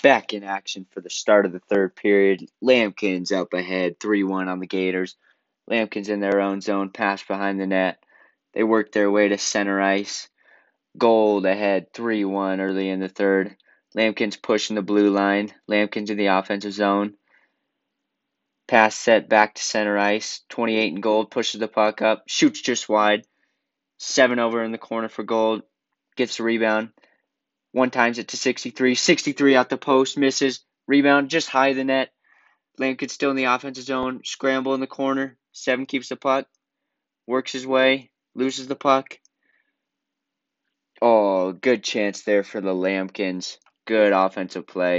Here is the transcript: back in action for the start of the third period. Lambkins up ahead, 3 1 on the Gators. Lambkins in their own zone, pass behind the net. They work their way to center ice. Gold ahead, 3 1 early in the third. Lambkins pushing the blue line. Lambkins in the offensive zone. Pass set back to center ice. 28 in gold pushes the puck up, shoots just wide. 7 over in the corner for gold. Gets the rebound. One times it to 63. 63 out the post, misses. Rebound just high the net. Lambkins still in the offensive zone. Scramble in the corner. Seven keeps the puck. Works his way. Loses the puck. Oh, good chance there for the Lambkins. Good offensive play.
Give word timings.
back 0.00 0.32
in 0.32 0.44
action 0.44 0.86
for 0.90 1.00
the 1.00 1.10
start 1.10 1.46
of 1.46 1.52
the 1.52 1.60
third 1.60 1.94
period. 1.94 2.46
Lambkins 2.62 3.32
up 3.32 3.52
ahead, 3.52 4.00
3 4.00 4.24
1 4.24 4.48
on 4.48 4.60
the 4.60 4.66
Gators. 4.66 5.16
Lambkins 5.68 6.08
in 6.08 6.20
their 6.20 6.40
own 6.40 6.60
zone, 6.60 6.90
pass 6.90 7.22
behind 7.22 7.60
the 7.60 7.66
net. 7.66 8.02
They 8.52 8.62
work 8.62 8.92
their 8.92 9.10
way 9.10 9.28
to 9.28 9.38
center 9.38 9.80
ice. 9.80 10.28
Gold 10.98 11.46
ahead, 11.46 11.92
3 11.92 12.24
1 12.24 12.60
early 12.60 12.88
in 12.88 13.00
the 13.00 13.08
third. 13.08 13.56
Lambkins 13.94 14.40
pushing 14.40 14.76
the 14.76 14.82
blue 14.82 15.10
line. 15.10 15.52
Lambkins 15.68 16.10
in 16.10 16.16
the 16.16 16.26
offensive 16.26 16.72
zone. 16.72 17.14
Pass 18.68 18.96
set 18.96 19.28
back 19.28 19.54
to 19.56 19.62
center 19.62 19.98
ice. 19.98 20.42
28 20.48 20.94
in 20.94 21.00
gold 21.00 21.30
pushes 21.30 21.60
the 21.60 21.68
puck 21.68 22.02
up, 22.02 22.24
shoots 22.26 22.60
just 22.60 22.88
wide. 22.88 23.24
7 23.98 24.38
over 24.38 24.62
in 24.62 24.72
the 24.72 24.78
corner 24.78 25.08
for 25.08 25.24
gold. 25.24 25.62
Gets 26.16 26.36
the 26.36 26.44
rebound. 26.44 26.90
One 27.72 27.90
times 27.90 28.18
it 28.18 28.28
to 28.28 28.36
63. 28.36 28.94
63 28.94 29.56
out 29.56 29.68
the 29.68 29.78
post, 29.78 30.18
misses. 30.18 30.60
Rebound 30.86 31.30
just 31.30 31.48
high 31.48 31.72
the 31.72 31.84
net. 31.84 32.10
Lambkins 32.78 33.12
still 33.12 33.30
in 33.30 33.36
the 33.36 33.44
offensive 33.44 33.84
zone. 33.84 34.22
Scramble 34.24 34.74
in 34.74 34.80
the 34.80 34.86
corner. 34.86 35.36
Seven 35.52 35.86
keeps 35.86 36.08
the 36.08 36.16
puck. 36.16 36.46
Works 37.26 37.52
his 37.52 37.66
way. 37.66 38.10
Loses 38.34 38.66
the 38.66 38.76
puck. 38.76 39.18
Oh, 41.02 41.52
good 41.52 41.84
chance 41.84 42.22
there 42.22 42.42
for 42.42 42.60
the 42.60 42.74
Lambkins. 42.74 43.56
Good 43.86 44.12
offensive 44.12 44.66
play. 44.66 44.98